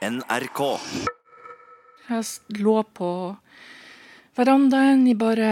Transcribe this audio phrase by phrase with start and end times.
[0.00, 0.60] NRK.
[2.08, 3.10] Jeg lå på
[4.38, 5.50] verandaen i bare,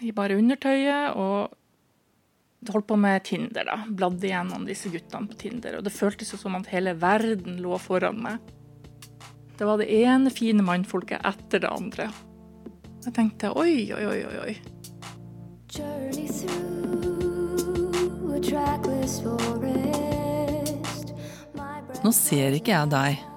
[0.00, 3.66] i bare undertøyet og holdt på med Tinder.
[3.66, 3.80] da.
[3.88, 5.78] Bladde gjennom disse guttene på Tinder.
[5.78, 8.38] Og det føltes jo som at hele verden lå foran meg.
[9.58, 12.08] Det var det ene fine mannfolket etter det andre.
[13.04, 14.38] Jeg tenkte oi, oi, oi, oi.
[14.46, 14.54] oi.
[15.70, 16.28] Journey
[18.40, 21.12] trackless forest.
[22.04, 23.29] Nå ser ikke jeg deg.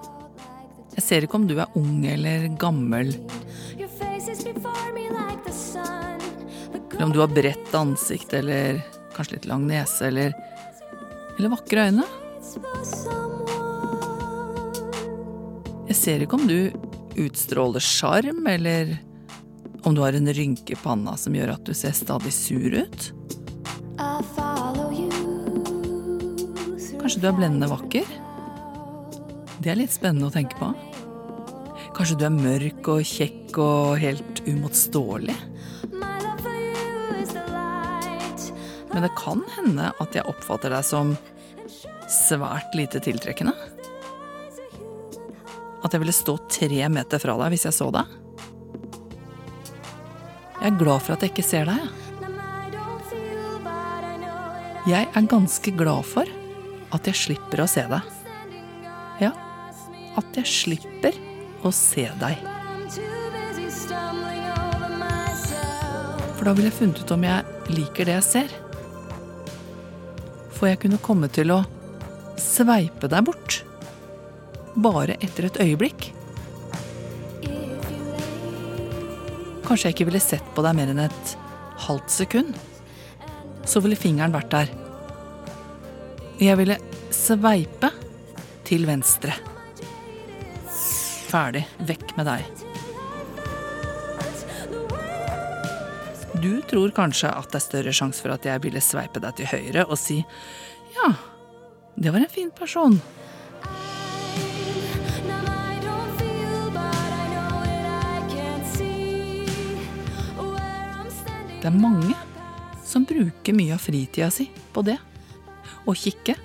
[0.94, 3.14] Jeg ser ikke om du er ung eller gammel,
[6.94, 8.80] eller om du har bredt ansikt eller
[9.16, 10.36] kanskje litt lang nese eller
[11.38, 12.06] eller vakre øyne.
[15.90, 16.60] Jeg ser ikke om du
[17.24, 18.96] utstråler sjarm, eller
[19.84, 23.10] om du har en rynke i panna som gjør at du ser stadig sur ut.
[27.02, 28.08] Kanskje du er blendende vakker?
[29.64, 30.68] Det er litt spennende å tenke på.
[31.96, 35.38] Kanskje du er mørk og kjekk og helt light.
[38.92, 41.14] Men det kan hende at jeg oppfatter deg som
[42.12, 43.54] svært lite tiltrekkende.
[45.84, 48.12] At jeg ville stå tre meter fra deg hvis jeg så deg.
[50.60, 51.80] Jeg er glad for at jeg ikke ser deg.
[51.80, 51.88] jeg.
[54.92, 56.28] Jeg er ganske glad for
[56.94, 58.14] at jeg slipper å se deg.
[59.24, 59.32] Ja,
[60.20, 61.18] at jeg slipper
[61.64, 62.42] å se deg.
[66.34, 68.56] For da ville jeg funnet ut om jeg liker det jeg ser.
[70.54, 71.62] For jeg kunne komme til å
[72.40, 73.62] sveipe deg bort.
[74.76, 76.10] Bare etter et øyeblikk.
[79.64, 81.36] Kanskje jeg ikke ville sett på deg mer enn et
[81.86, 82.60] halvt sekund.
[83.64, 84.76] Så ville fingeren vært der.
[86.44, 86.76] Jeg ville
[87.14, 87.94] sveipe
[88.68, 89.53] til venstre.
[91.34, 91.64] Ferdig.
[91.82, 92.46] Vekk med deg.
[96.44, 99.50] Du tror kanskje at det er større sjanse for at jeg ville sveipe deg til
[99.50, 100.20] høyre og si
[100.94, 101.10] ja,
[101.96, 103.00] det var en fin person.
[111.64, 112.14] Det er mange
[112.84, 115.00] som bruker mye av fritida si på det.
[115.88, 116.36] Å kikke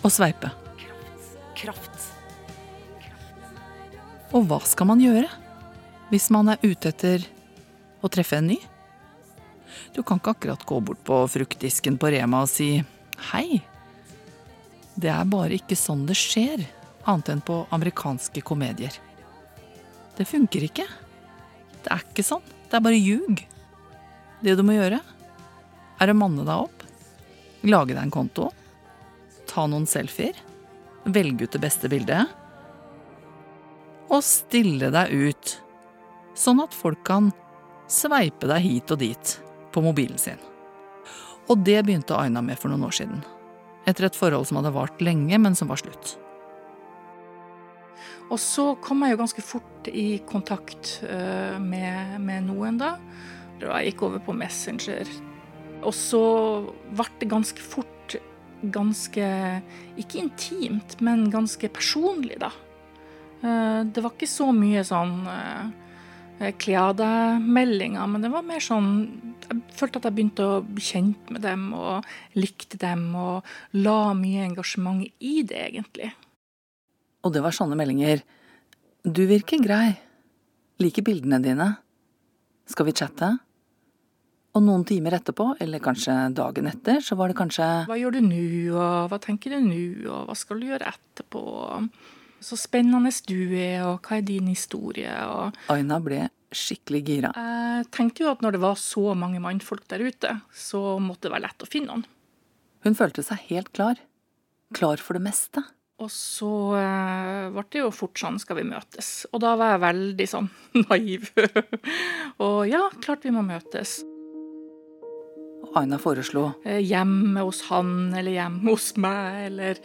[0.00, 0.54] og sveipe.
[1.58, 1.95] Kraft.
[4.36, 5.30] Og hva skal man gjøre
[6.10, 7.22] hvis man er ute etter
[8.04, 8.58] å treffe en ny?
[9.96, 12.68] Du kan ikke akkurat gå bort på fruktdisken på Rema og si
[13.30, 13.62] hei.
[14.92, 16.66] Det er bare ikke sånn det skjer,
[17.08, 18.92] annet enn på amerikanske komedier.
[20.16, 20.86] Det funker ikke.
[21.80, 22.44] Det er ikke sånn.
[22.68, 23.40] Det er bare ljug.
[24.44, 25.00] Det du må gjøre,
[25.96, 26.84] er å manne deg opp,
[27.64, 28.50] lage deg en konto,
[29.48, 30.36] ta noen selfier,
[31.08, 32.44] velge ut det beste bildet
[34.06, 35.56] og stille deg ut,
[36.36, 37.32] sånn at folk kan
[37.90, 39.32] sveipe deg hit og dit
[39.74, 40.40] på mobilen sin.
[41.46, 43.22] Og det begynte Aina med for noen år siden.
[43.86, 46.16] Etter et forhold som hadde vart lenge, men som var slutt.
[48.26, 52.96] Og så kom jeg jo ganske fort i kontakt eh, med, med noen, da.
[53.62, 55.06] Jeg gikk over på Messenger.
[55.86, 56.22] Og så
[56.90, 57.92] ble det ganske fort
[58.72, 59.26] ganske
[60.00, 62.50] Ikke intimt, men ganske personlig, da.
[63.46, 68.62] Eh, Det var ikke så mye sånn eh, kle av deg-meldinger, men det var mer
[68.64, 68.90] sånn
[69.46, 73.46] Jeg følte at jeg begynte å bli kjent med dem og likte dem og
[73.78, 76.10] la mye engasjement i det, egentlig.
[77.22, 78.24] Og det var sånne meldinger.
[79.06, 79.94] Du virker grei.
[80.82, 81.68] Liker bildene dine.
[82.66, 83.36] Skal vi chatte?
[84.56, 88.22] Og noen timer etterpå, eller kanskje dagen etter, så var det kanskje Hva gjør du
[88.26, 88.42] nå,
[88.74, 89.80] og hva tenker du nå,
[90.10, 91.42] og hva skal du gjøre etterpå?
[92.40, 95.12] Så spennende du er, og hva er din historie?
[95.30, 96.26] Og Aina ble
[96.56, 97.30] skikkelig gira.
[97.34, 101.32] jeg tenkte jo at når det var så mange mannfolk der ute, så måtte det
[101.34, 102.04] være lett å finne noen.
[102.86, 103.98] Hun følte seg helt klar.
[104.74, 105.62] Klar for det meste.
[105.98, 109.24] Og så eh, ble det jo fort sånn, skal vi møtes?
[109.32, 110.50] Og da var jeg veldig sånn
[110.90, 111.30] naiv.
[112.44, 114.02] og ja, klart vi må møtes.
[115.76, 119.80] Aina foreslo Eh, Hjemme hos han, eller hjemme hos meg, eller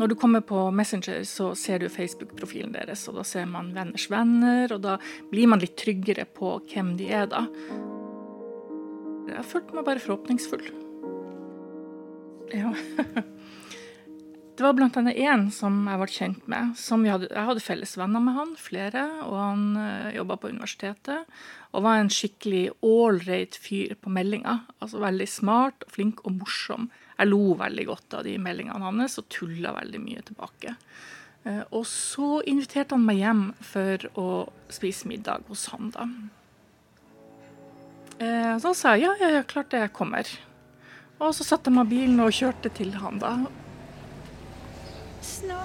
[0.00, 4.06] Når du kommer på Messenger, så ser du Facebook-profilen deres, og da ser man venners
[4.08, 4.94] venner, og da
[5.28, 7.42] blir man litt tryggere på hvem de er, da.
[9.28, 10.64] Jeg følte meg bare forhåpningsfull.
[12.56, 12.72] Ja.
[14.60, 16.74] Det var blant annet én som jeg ble kjent med.
[17.08, 21.30] Hadde, jeg hadde felles venner med han, flere, og han uh, jobba på universitetet.
[21.72, 24.58] Og var en skikkelig ålreit fyr på meldinga.
[24.84, 26.90] Altså veldig smart, flink og morsom.
[27.20, 30.74] Jeg lo veldig godt av de meldingene hans og tulla veldig mye tilbake.
[31.44, 34.28] Eh, Og så inviterte han meg hjem for å
[34.72, 36.08] spise middag hos han, da.
[38.20, 40.28] Så Så sa jeg ja, ja, ja, klart det, jeg kommer.
[41.20, 43.34] Og så satte jeg meg bilen og kjørte til han, da.
[45.24, 45.59] Snow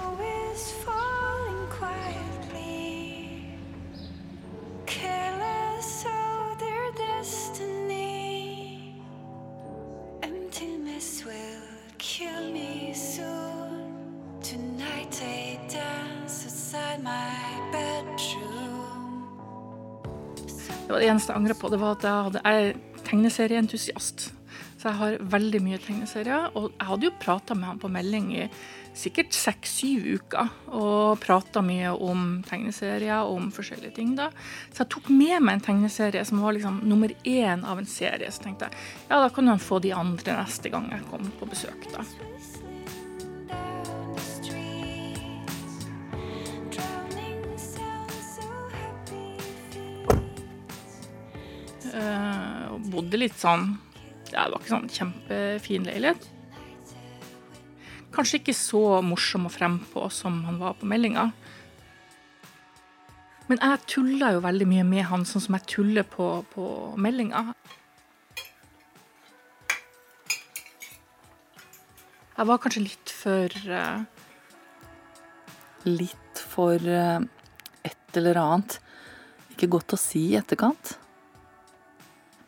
[20.96, 21.70] Det eneste jeg angrer på.
[21.72, 24.30] Det var at jeg, hadde, jeg er tegneserieentusiast.
[24.76, 26.50] Så jeg har veldig mye tegneserier.
[26.56, 28.48] Og jeg hadde jo prata med han på melding i
[28.96, 30.52] sikkert seks-syv uker.
[30.72, 34.14] Og prata mye om tegneserier og om forskjellige ting.
[34.16, 34.30] da.
[34.72, 38.30] Så jeg tok med meg en tegneserie som var liksom nummer én av en serie.
[38.32, 38.78] Så tenkte jeg
[39.10, 41.90] ja, da kan han få de andre neste gang jeg kommer på besøk.
[41.92, 42.04] da.
[51.96, 53.70] Og bodde litt sånn
[54.32, 56.26] ja, Det var ikke sånn kjempefin leilighet.
[58.16, 61.28] Kanskje ikke så morsom og frempå som han var på meldinga.
[63.46, 66.66] Men jeg tulla jo veldig mye med han, sånn som jeg tuller på, på
[66.98, 67.44] meldinga.
[72.36, 74.02] Jeg var kanskje litt for uh,
[75.86, 77.20] Litt for uh,
[77.86, 78.80] et eller annet.
[79.54, 80.96] Ikke godt å si i etterkant.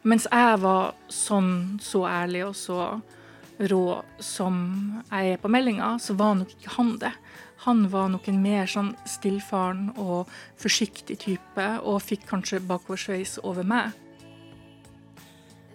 [0.08, 2.78] Mens jeg var sånn så ærlig og så
[3.68, 3.82] rå
[4.22, 4.54] som
[5.10, 7.12] jeg er på meldinga, så var nok ikke han det.
[7.66, 10.30] Han var nok en mer sånn stillfaren og
[10.62, 13.92] forsiktig type, og fikk kanskje bakoversveis over meg.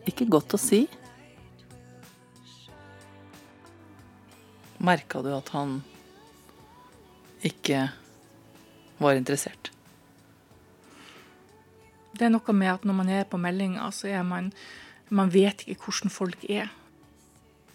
[0.09, 0.85] Ikke godt å si.
[4.83, 5.77] Merka du at han
[7.43, 7.85] ikke
[9.03, 9.69] var interessert?
[12.13, 14.51] Det er noe med at når man er på meldinga, så er man
[15.13, 16.71] Man vet ikke hvordan folk er.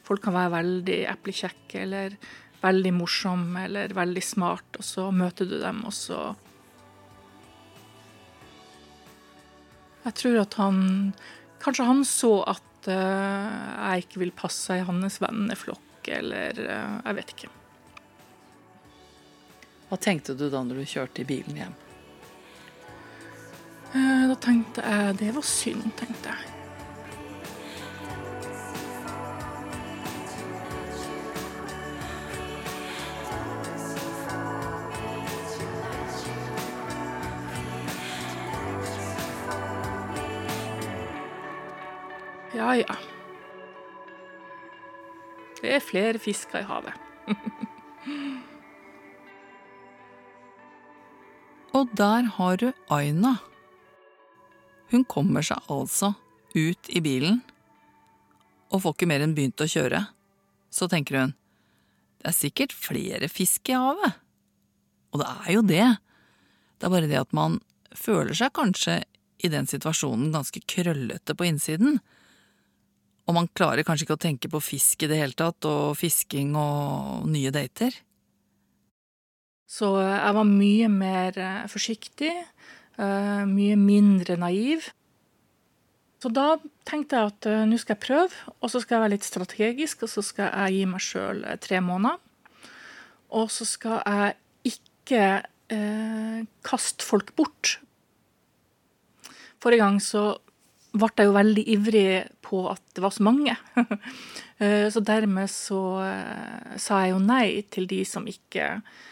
[0.03, 2.17] Folk kan være veldig eplekjekke eller
[2.63, 6.35] veldig morsomme eller veldig smart, og så møter du dem, og så
[10.07, 10.79] Jeg tror at han
[11.59, 17.19] Kanskje han så at uh, jeg ikke vil passe i hans venneflokk, eller uh, Jeg
[17.19, 17.51] vet ikke.
[19.89, 21.77] Hva tenkte du da når du kjørte i bilen hjem?
[23.95, 26.55] Eh, Da tenkte jeg det var synd, tenkte jeg.
[42.55, 42.95] Ja, ja.
[45.63, 46.93] Det er flere fisker i havet.
[51.75, 53.48] Og der har du Aina.
[54.93, 56.15] Hun kommer seg altså
[56.55, 57.43] ut i bilen
[58.69, 60.03] og får ikke mer enn begynt å kjøre.
[60.73, 61.37] Så tenker hun
[62.19, 64.17] det er sikkert flere fisk i havet.
[65.15, 65.87] Og det er jo det.
[66.79, 67.61] Det er bare det at man
[67.97, 69.01] føler seg kanskje
[69.39, 72.01] i den situasjonen ganske krøllete på innsiden.
[73.29, 76.57] Og man klarer kanskje ikke å tenke på fisk i det hele tatt, og fisking
[76.59, 77.95] og nye dater.
[79.69, 84.89] Så jeg var mye mer eh, forsiktig, eh, mye mindre naiv.
[86.19, 86.57] Så da
[86.89, 90.03] tenkte jeg at eh, nå skal jeg prøve, og så skal jeg være litt strategisk,
[90.03, 92.19] og så skal jeg gi meg sjøl tre måneder.
[93.39, 95.23] Og så skal jeg ikke
[95.71, 97.77] eh, kaste folk bort.
[99.63, 100.25] Forrige gang så
[100.99, 102.11] ble jeg jo veldig ivrig
[102.43, 103.57] på at det var så mange.
[104.59, 109.05] Eh, så dermed så eh, sa jeg jo nei til de som ikke eh,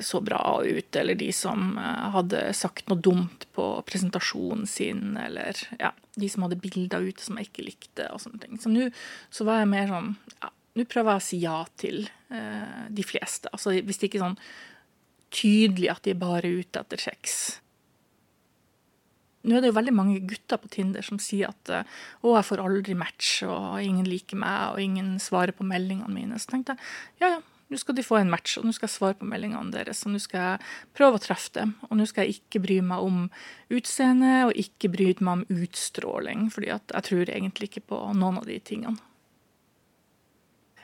[0.00, 5.58] så bra ut, eller de som eh, hadde sagt noe dumt på presentasjonen sin, eller
[5.80, 8.60] ja, de som hadde bilder ute som jeg ikke likte, og sånne ting.
[8.62, 8.88] Så nå
[9.34, 13.06] så var jeg mer sånn ja, nå prøver jeg å si ja til eh, de
[13.06, 13.50] fleste.
[13.50, 14.42] Altså hvis det ikke er sånn
[15.34, 17.58] tydelig at de er bare ute etter sex.
[19.48, 22.46] Nå er det jo veldig mange gutter på Tinder som sier at eh, å, jeg
[22.46, 26.38] får aldri match, og ingen liker meg, og ingen svarer på meldingene mine.
[26.38, 28.94] Så tenkte jeg ja, ja, nå skal de få en match, og nå skal jeg
[28.94, 31.74] svare på meldingene deres, og nå skal jeg prøve å treffe dem.
[31.90, 33.18] Og nå skal jeg ikke bry meg om
[33.74, 38.48] utseende, og ikke bry meg om utstråling, fordi jeg tror egentlig ikke på noen av
[38.48, 38.96] de tingene.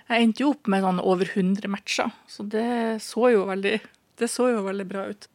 [0.05, 3.79] Jeg endte jo opp med sånn over 100 matcher, så det så jo veldig,
[4.21, 5.29] det så jo veldig bra ut.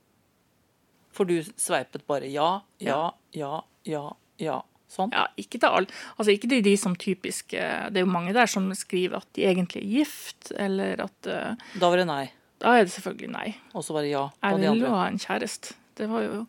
[1.15, 4.05] For du sveipet bare ja, ja, ja, ja,
[4.37, 4.59] ja.
[4.89, 5.11] Sånn.
[5.13, 5.97] Ja, ikke til alle.
[6.17, 9.27] Altså ikke til de som typisk eh, Det er jo mange der som skriver at
[9.37, 12.23] de egentlig er gift, eller at eh, Da var det nei.
[12.59, 13.49] Da er det selvfølgelig nei.
[13.77, 15.75] Og så var det ja på Jeg de vil jo ha en kjæreste.
[15.99, 16.39] Det var jo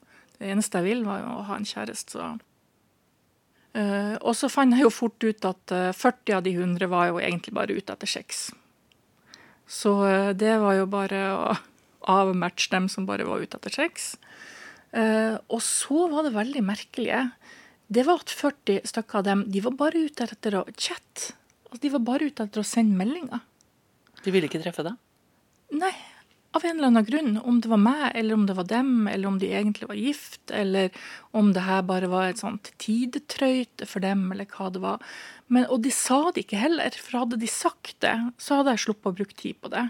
[0.41, 2.31] det eneste jeg vil, var jo å ha en kjæreste, så
[3.77, 7.11] uh, Og så fant jeg jo fort ut at eh, 40 av de 100 var
[7.11, 8.47] jo egentlig bare ute etter sex.
[9.69, 11.59] Så uh, det var jo bare å
[12.09, 14.15] avmatche dem som bare var ute etter sex.
[14.97, 17.27] Uh, Og så var det veldig merkelige.
[17.91, 21.35] Det var at 40 stykker av dem de var bare ute etter å chatte.
[21.67, 23.43] Altså, de var bare ute etter å sende meldinger.
[24.23, 24.99] De ville ikke treffe deg?
[25.81, 25.93] Nei,
[26.55, 27.33] av en eller annen grunn.
[27.39, 30.43] Om det var meg, eller om det var dem, eller om de egentlig var gift,
[30.55, 30.95] eller
[31.37, 35.03] om det her bare var et sånt tidetrøyte for dem, eller hva det var.
[35.51, 38.87] Men, og de sa det ikke heller, for hadde de sagt det, så hadde jeg
[38.87, 39.89] sluppet å bruke tid på det.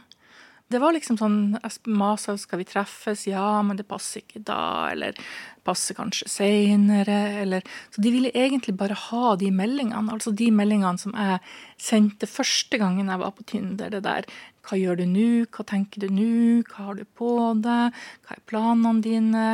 [0.70, 4.86] Det var liksom sånn jeg masa skal vi treffes, ja, men det passer ikke da,
[4.92, 5.18] eller
[5.66, 11.02] passer kanskje seinere, eller Så de ville egentlig bare ha de meldingene, altså de meldingene
[11.02, 11.40] som jeg
[11.76, 14.30] sendte første gangen jeg var på Tinder, det der
[14.68, 17.34] hva gjør du nå, hva tenker du nå, hva har du på
[17.64, 19.46] deg, hva er planene dine?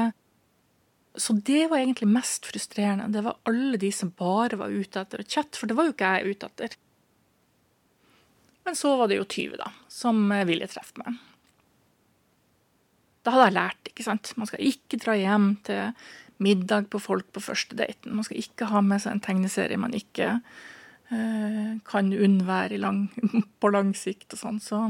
[1.17, 3.09] Så det var egentlig mest frustrerende.
[3.15, 5.95] Det var alle de som bare var ute etter å chatte, for det var jo
[5.97, 6.77] ikke jeg ute etter.
[8.67, 11.19] Men så var det jo 20, da, som eh, ville treffe meg.
[13.27, 14.33] Da hadde jeg lært, ikke sant.
[14.39, 15.95] Man skal ikke dra hjem til
[16.43, 18.15] middag på folk på første daten.
[18.15, 23.07] Man skal ikke ha med seg en tegneserie man ikke eh, kan unnvære lang,
[23.63, 24.61] på lang sikt og sånn.
[24.63, 24.83] Så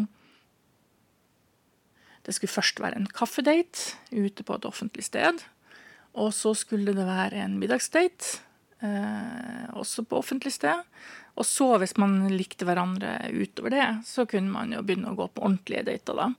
[2.26, 5.44] det skulle først være en kaffedate ute på et offentlig sted.
[6.16, 8.40] Og så skulle det være en middagsdate,
[8.82, 10.82] eh, også på offentlig sted.
[11.36, 15.28] Og så, hvis man likte hverandre utover det, så kunne man jo begynne å gå
[15.28, 16.30] på ordentlige dater da.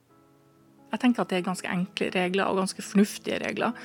[0.88, 3.76] Jeg tenker at det er ganske enkle regler, og ganske fornuftige regler,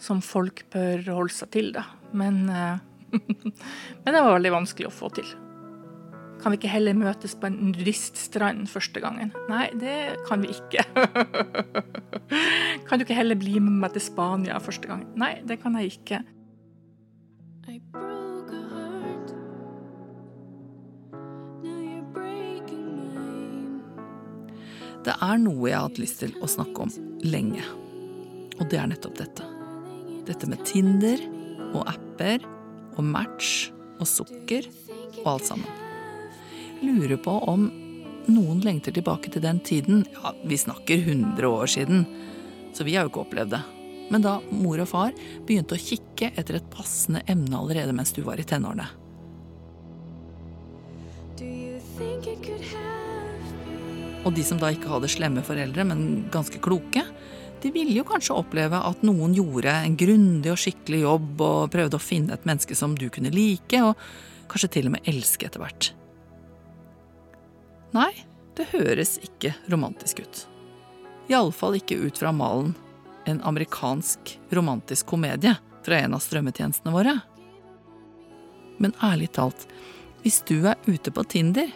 [0.00, 1.86] som folk bør holde seg til, da.
[2.16, 2.82] Men, eh,
[4.02, 5.30] men det var veldig vanskelig å få til.
[6.40, 9.32] Kan vi ikke heller møtes på en nudiststrand første gangen?
[9.50, 10.86] Nei, det kan vi ikke.
[12.88, 15.10] kan du ikke heller bli med meg til Spania første gangen?
[15.20, 16.22] Nei, det kan jeg ikke.
[17.70, 17.78] I
[25.06, 26.90] Det er noe jeg har hatt lyst til å snakke om
[27.24, 27.64] lenge.
[28.60, 29.46] Og det er nettopp dette.
[30.28, 31.22] Dette med Tinder
[31.70, 32.44] og apper
[32.98, 34.68] og Match og sukker
[35.22, 35.80] og alt sammen.
[36.84, 37.68] Lurer på om
[38.30, 40.04] noen lengter tilbake til den tiden.
[40.20, 42.04] Ja, vi snakker 100 år siden,
[42.76, 43.64] så vi har jo ikke opplevd det.
[44.10, 45.16] Men da mor og far
[45.48, 48.88] begynte å kikke etter et passende emne allerede mens du var i tenårene.
[54.24, 57.04] Og de som da ikke hadde slemme foreldre, men ganske kloke,
[57.60, 61.98] de ville jo kanskje oppleve at noen gjorde en grundig og skikkelig jobb og prøvde
[61.98, 63.96] å finne et menneske som du kunne like, og
[64.50, 65.90] kanskje til og med elske etter hvert.
[67.96, 68.12] Nei,
[68.56, 70.44] det høres ikke romantisk ut.
[71.30, 72.74] Iallfall ikke ut fra malen
[73.28, 77.16] en amerikansk romantisk komedie fra en av strømmetjenestene våre.
[78.80, 79.66] Men ærlig talt,
[80.24, 81.70] hvis du er ute på Tinder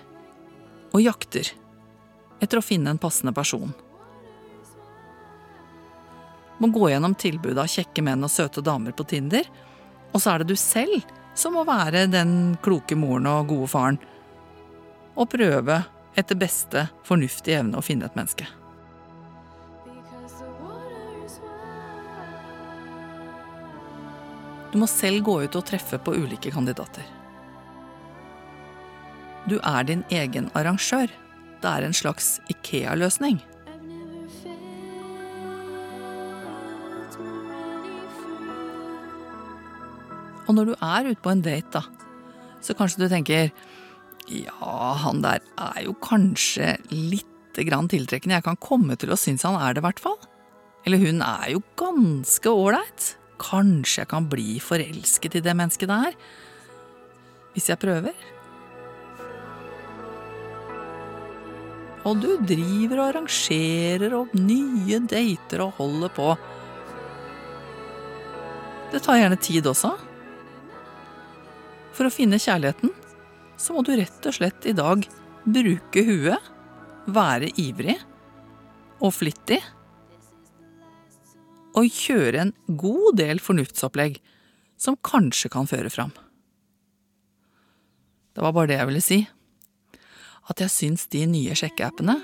[0.95, 1.53] og jakter
[2.45, 3.73] etter å finne en passende person.
[6.63, 9.49] Må gå gjennom tilbudet av kjekke menn og søte damer på Tinder,
[10.13, 11.03] og så er det du selv
[11.35, 13.99] som må være den kloke moren og gode faren,
[15.19, 15.81] og prøve
[16.15, 18.47] etter beste fornuftige evne å finne et menneske.
[24.75, 27.07] Du må selv gå ut og treffe på ulike kandidater.
[29.47, 31.13] Du er din egen arrangør.
[31.65, 33.39] Det er en slags Ikea-løsning.
[40.45, 41.81] Og når du er ute på en date, da,
[42.61, 43.49] så kanskje du tenker
[44.29, 48.37] ja, han der er jo kanskje lite grann tiltrekkende.
[48.37, 50.21] Jeg kan komme til å synes han er det, i hvert fall.
[50.85, 53.15] Eller hun er jo ganske ålreit.
[53.41, 56.17] Kanskje jeg kan bli forelsket i det mennesket der.
[57.57, 58.13] Hvis jeg prøver.
[62.05, 66.33] Og du driver og arrangerer opp nye dater og holder på.
[68.93, 69.95] Det tar gjerne tid også.
[71.95, 72.93] For å finne kjærligheten
[73.61, 75.07] så må du rett og slett i dag
[75.45, 76.51] bruke huet,
[77.05, 77.97] være ivrig
[79.05, 79.61] og flittig,
[81.75, 84.21] og kjøre en god del fornuftsopplegg
[84.81, 86.13] som kanskje kan føre fram.
[88.35, 89.19] Det var bare det jeg ville si
[90.51, 92.19] at jeg syns de nye sjekkeappene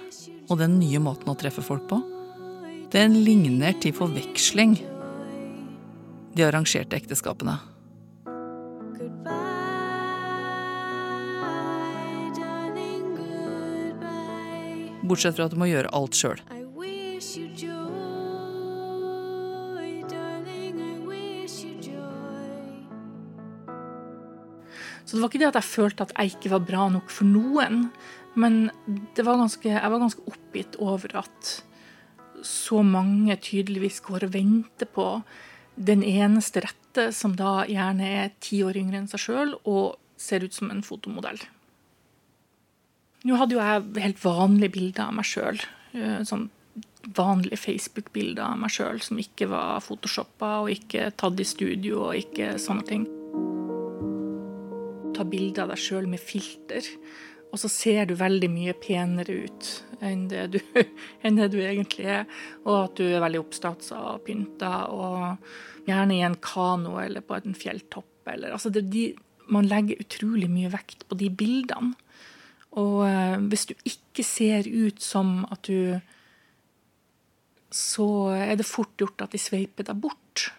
[0.51, 2.01] og den nye måten å treffe folk på,
[2.93, 4.77] den ligner til forveksling
[6.35, 7.57] de arrangerte ekteskapene.
[15.11, 16.39] Bortsett fra at du må gjøre alt sjøl.
[25.11, 27.27] Så det var ikke det at jeg følte at jeg ikke var bra nok for
[27.27, 27.89] noen,
[28.39, 28.69] men
[29.19, 31.51] var ganske, jeg var ganske oppgitt over at
[32.47, 35.09] så mange tydeligvis går og venter på
[35.75, 40.47] den eneste rette, som da gjerne er ti år yngre enn seg sjøl og ser
[40.47, 41.43] ut som en fotomodell.
[43.27, 45.59] Nå hadde jo jeg helt vanlige bilder av meg sjøl.
[46.23, 46.53] Sånn
[47.19, 52.21] vanlige Facebook-bilder av meg sjøl som ikke var photoshoppa og ikke tatt i studio og
[52.23, 53.11] ikke sånne ting
[55.21, 56.87] ta bilde av deg sjøl med filter,
[57.51, 59.71] og så ser du veldig mye penere ut
[60.07, 60.61] enn det du,
[61.27, 62.29] enn det du egentlig er.
[62.65, 67.37] Og at du er veldig oppstatsa og pynta, og gjerne i en kano eller på
[67.37, 68.23] en fjelltopp.
[68.31, 69.11] Eller, altså de,
[69.51, 71.97] man legger utrolig mye vekt på de bildene.
[72.79, 75.99] Og eh, hvis du ikke ser ut som at du
[77.71, 80.51] Så er det fort gjort at de sveiper deg bort.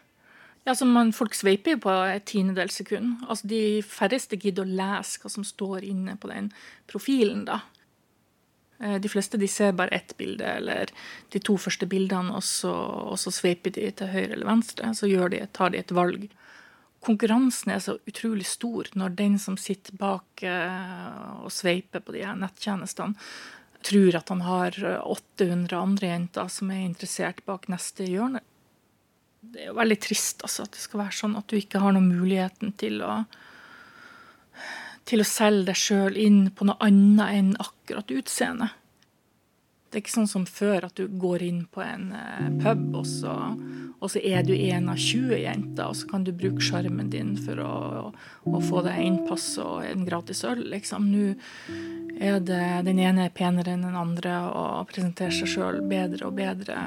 [0.63, 3.23] Ja, så man, Folk sveiper jo på et tiendedels sekund.
[3.27, 6.51] Altså, de færreste gidder å lese hva som står inne på den
[6.89, 7.45] profilen.
[7.45, 7.61] da.
[8.79, 10.93] Eh, De fleste de ser bare ett bilde, eller
[11.33, 12.73] de to første bildene, og så,
[13.17, 14.93] så sveiper de til høyre eller venstre.
[14.93, 16.29] Så de, tar de et valg.
[17.01, 22.21] Konkurransen er så utrolig stor når den som sitter bak eh, og sveiper på de
[22.21, 23.17] her nettjenestene,
[23.81, 24.75] tror at han har
[25.09, 28.43] 800 andre jenter som er interessert bak neste hjørne
[29.41, 31.95] det er jo veldig trist altså, at det skal være sånn at du ikke har
[31.95, 33.23] noen muligheten til å
[35.09, 38.77] til å selge deg sjøl inn på noe annet enn akkurat utseendet.
[39.89, 43.07] Det er ikke sånn som før, at du går inn på en eh, pub, og
[43.09, 43.33] så,
[43.97, 47.33] og så er du en av 20 jenter, og så kan du bruke sjarmen din
[47.41, 47.73] for å,
[48.45, 50.63] å, få deg innpass og en gratis øl.
[50.71, 51.09] Liksom.
[51.11, 51.33] Nå
[52.21, 56.39] er det den ene er penere enn den andre og presenterer seg sjøl bedre og
[56.39, 56.77] bedre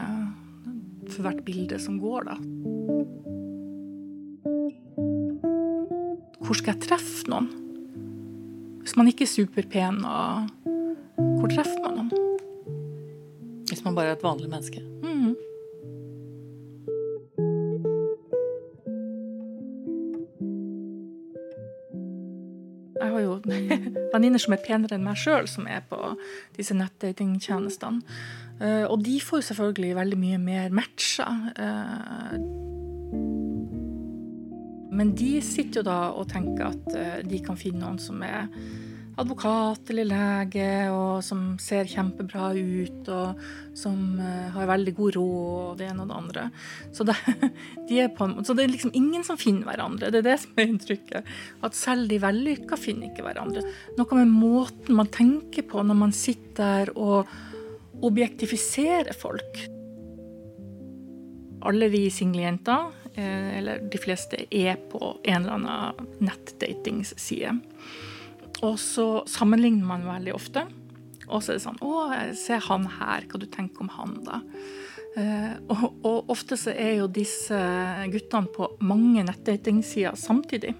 [1.13, 2.37] for hvert bilde som går, da.
[6.45, 7.49] Hvor skal jeg treffe noen?
[8.85, 10.51] Hvis man ikke er superpen, og
[11.41, 12.13] hvor treffer man noen?
[13.71, 14.83] Hvis man bare er et vanlig menneske.
[15.03, 15.33] Mhm.
[15.33, 15.54] Jeg
[23.15, 23.39] har jo
[24.15, 26.01] venninner som er penere enn meg sjøl, som er på
[26.59, 28.05] disse nettdatingtjenestene.
[28.61, 31.51] Uh, Og de får jo selvfølgelig veldig mye mer matcher.
[31.59, 32.37] Uh,
[34.95, 38.47] Men de sitter jo da og tenker at eh, de kan finne noen som er
[39.21, 43.45] advokat eller lege, og som ser kjempebra ut, og
[43.79, 46.47] som eh, har veldig god råd, og det ene og det andre.
[46.95, 47.17] Så det,
[47.91, 50.11] de på, så det er liksom ingen som finner hverandre.
[50.11, 51.35] Det er det som er inntrykket.
[51.67, 53.63] At selv de vellykka finner ikke hverandre.
[53.99, 57.31] Noe med måten man tenker på når man sitter der og
[58.05, 59.63] objektifiserer folk.
[61.65, 67.57] Alle vi single jenter, eh, eller de fleste, er på en eller annen nettdatingsside.
[68.65, 70.65] Og så sammenligner man veldig ofte.
[71.29, 71.93] Og så er det sånn Å,
[72.37, 74.41] se han her, hva du tenker om han, da?
[75.15, 77.59] Eh, og, og ofte så er jo disse
[78.11, 80.75] guttene på mange nettdatingsider samtidig.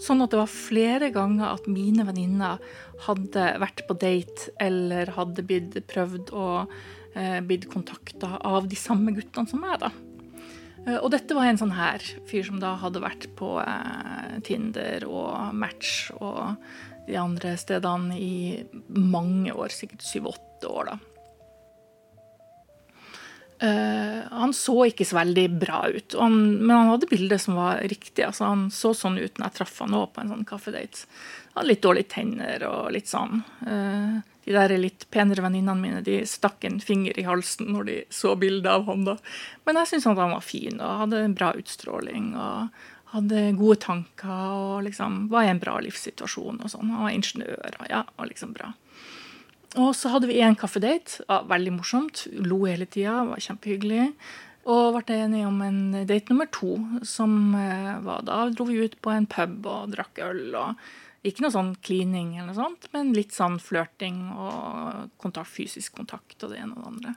[0.00, 2.60] Sånn at det var flere ganger at mine venninner
[3.06, 6.72] hadde vært på date eller hadde blitt prøvd og
[7.14, 9.92] eh, blitt kontakta av de samme guttene som meg, da.
[10.86, 15.06] Eh, Og dette var en sånn her fyr som da hadde vært på eh, Tinder
[15.08, 16.56] og Match og
[17.08, 18.34] de andre stedene i
[18.94, 20.98] mange år, sikkert syv-åtte år, da.
[23.60, 27.82] Eh, han så ikke så veldig bra ut, han, men han hadde bildet som var
[27.90, 28.24] riktig.
[28.24, 31.04] Altså, han så sånn ut når jeg traff han nå på en sånn kaffedate.
[31.50, 33.42] Han hadde litt dårlige tenner og litt sånn.
[33.68, 37.98] Eh, de der litt penere venninnene mine de stakk en finger i halsen når de
[38.14, 39.04] så bildet av ham.
[39.04, 39.16] da.
[39.66, 42.32] Men jeg syntes han var fin og hadde en bra utstråling.
[42.36, 42.68] og
[43.10, 46.60] hadde gode tanker og liksom var i en bra livssituasjon.
[46.62, 46.92] og sånn.
[46.94, 48.72] Han var ingeniør og ja, var liksom bra.
[49.78, 51.22] Og så hadde vi en kaffedate.
[51.28, 52.24] Ja, veldig morsomt.
[52.34, 54.10] Lo hele tida, var kjempehyggelig.
[54.70, 56.74] Og ble enige om en date nummer to,
[57.06, 60.42] som eh, var da dro vi ut på en pub og drakk øl.
[60.58, 60.90] og
[61.26, 66.40] Ikke noe sånn cleaning, eller noe sånt, men litt sånn flørting og kontakt, fysisk kontakt
[66.46, 67.14] og det ene og det andre.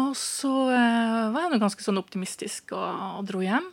[0.00, 2.84] Og så eh, var jeg nå ganske sånn optimistisk og,
[3.20, 3.66] og dro hjem.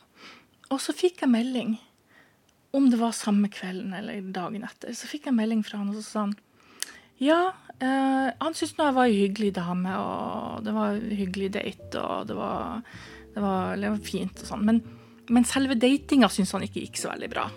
[0.71, 1.75] Og så fikk jeg melding,
[2.75, 5.99] om det var samme kvelden eller dagen etter, så fikk jeg melding fra han, og
[5.99, 6.35] så sa han
[7.17, 7.39] ja,
[7.81, 12.01] eh, han syntes nå jeg var ei hyggelig dame, og det var en hyggelig date,
[12.01, 12.83] og det var,
[13.33, 14.67] det var, det var fint og sånn.
[14.67, 14.83] Men,
[15.33, 17.47] men selve datinga syntes han ikke gikk så veldig bra.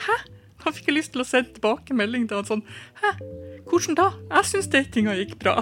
[0.00, 0.16] Hæ?
[0.60, 2.64] Da fikk jeg lyst til å sende tilbakemelding til han sånn
[3.00, 3.14] Hæ,
[3.70, 4.10] hvordan da?
[4.28, 5.56] Jeg syns datinga gikk bra.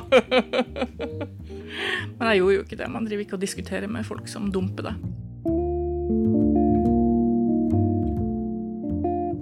[2.18, 2.90] Men jeg gjorde jo ikke det.
[2.90, 4.96] Man driver ikke og diskuterer med folk som dumper deg.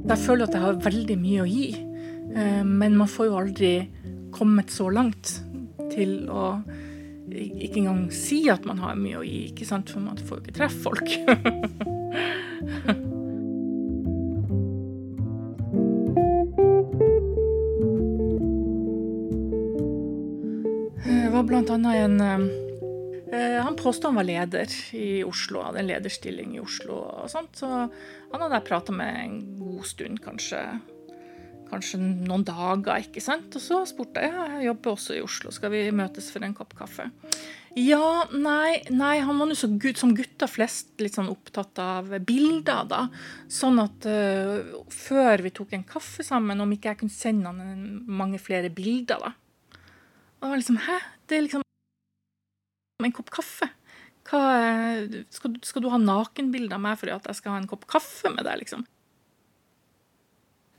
[0.06, 1.64] Jeg føler at jeg har veldig mye å gi,
[2.38, 3.70] eh, men man får jo aldri
[4.32, 5.32] kommet så langt
[5.92, 6.44] til å
[7.26, 9.90] ikke engang si at man har mye å gi, ikke sant?
[9.90, 11.10] for man får jo ikke treffe folk.
[21.36, 21.70] var annet
[22.00, 27.30] en uh, Han påstod han var leder i Oslo, hadde en lederstilling i Oslo og
[27.30, 27.58] sånt.
[27.60, 30.62] Så han hadde jeg prata med en god stund, kanskje,
[31.68, 33.52] kanskje noen dager, ikke sant.
[33.58, 36.56] Og så spurte jeg ja, jeg jobber også i Oslo, skal vi møtes for en
[36.56, 37.10] kopp kaffe?
[37.76, 43.02] Ja, nei, nei han var nå som gutter flest litt sånn opptatt av bilder, da.
[43.52, 47.98] Sånn at uh, før vi tok en kaffe sammen, om ikke jeg kunne sende han
[48.08, 49.34] mange flere bilder, da.
[50.42, 50.98] Og var liksom Hæ?
[51.28, 51.62] Det er liksom
[53.04, 53.68] en kopp kaffe.
[54.26, 54.40] Hva,
[55.30, 57.84] skal, du- skal du ha nakenbilde av meg fordi at jeg skal ha en kopp
[57.90, 58.82] kaffe med deg, liksom?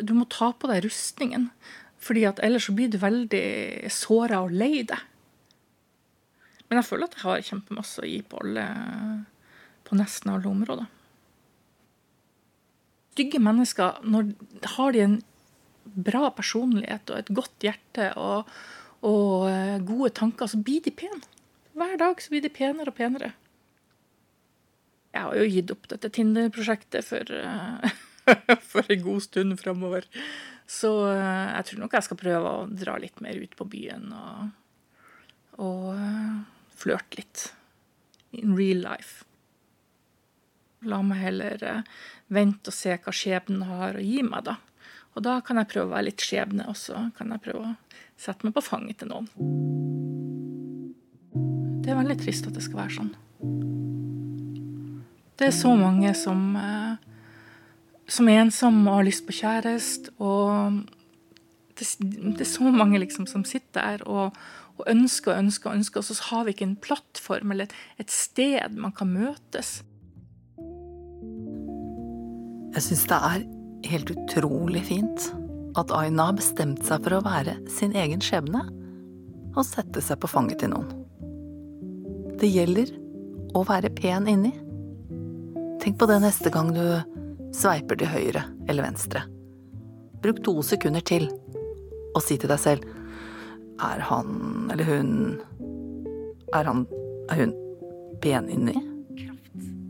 [0.04, 1.48] Du må ta på deg rustningen,
[2.04, 5.00] fordi at ellers så blir du veldig såra og lei deg.
[6.67, 8.65] Men jeg føler at jeg har kjempemasse å gi på alle
[9.88, 10.89] På nesten alle områder.
[13.15, 14.34] Stygge mennesker, når
[14.76, 15.15] har de en
[16.10, 18.50] bra personlighet og et godt hjerte og,
[19.06, 21.22] og eh, gode tanker, så blir de pene.
[21.78, 23.34] Hver dag så blir de penere og penere.
[25.14, 27.98] Jeg har jo gitt opp dette Tinder-prosjektet for, eh,
[28.72, 30.08] for en god stund framover.
[30.68, 34.10] Så eh, jeg tror nok jeg skal prøve å dra litt mer ut på byen
[34.18, 34.50] og,
[35.64, 35.88] og
[36.78, 37.48] flørte litt.
[38.38, 39.24] In real life.
[40.86, 41.64] La meg heller
[42.34, 44.58] vente og se hva skjebnen har å gi meg, da.
[45.18, 47.08] Og da kan jeg prøve å være litt skjebne også.
[47.18, 47.76] Kan jeg prøve å
[48.22, 49.26] sette meg på fanget til noen.
[51.82, 53.10] Det er veldig trist at det skal være sånn.
[55.38, 56.96] Det er så mange som, eh,
[58.10, 60.86] som er ensomme og har lyst på kjæreste, og
[61.78, 61.90] det,
[62.38, 64.38] det er så mange liksom som sitter der og,
[64.78, 67.78] og ønsker og ønsker og ønsker, og så har vi ikke en plattform eller et,
[68.02, 69.80] et sted man kan møtes.
[72.74, 73.46] Jeg syns det er
[73.86, 75.34] helt utrolig fint
[75.78, 78.63] at Aina har bestemt seg for å være sin egen skjebne
[79.58, 80.90] og sette seg på fanget til noen.
[82.38, 82.92] Det gjelder
[83.58, 84.54] å være pen inni.
[85.82, 86.84] Tenk på det neste gang du
[87.56, 89.24] sveiper til høyre eller venstre.
[90.22, 91.30] Bruk to sekunder til
[92.13, 92.86] og si til deg selv
[93.78, 95.12] Er han eller hun
[96.58, 96.88] Er han
[97.30, 97.54] Er hun
[98.24, 98.74] pen inni?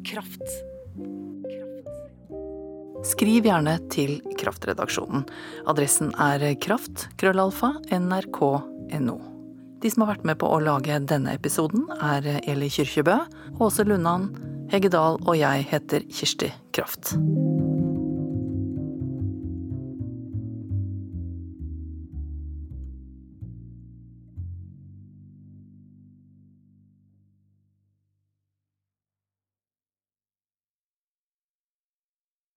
[0.07, 0.43] Kraft.
[3.07, 5.23] Skriv gjerne til Kraftredaksjonen.
[5.69, 9.17] Adressen er kraft, krøllalfa, nrk.no.
[9.77, 13.19] De som har vært med på å lage denne episoden, er Eli Kyrkjebø,
[13.63, 14.31] Åse Lundan,
[14.73, 17.15] Hege Dahl og jeg heter Kirsti Kraft.